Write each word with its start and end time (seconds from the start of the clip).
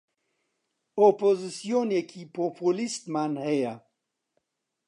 ئۆپۆزسیۆنێکی 0.99 2.21
پۆپۆلیستمان 2.35 3.33
هەیە 3.45 3.73